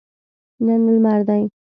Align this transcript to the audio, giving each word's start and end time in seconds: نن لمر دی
نن 0.65 0.81
لمر 0.95 1.19
دی 1.27 1.43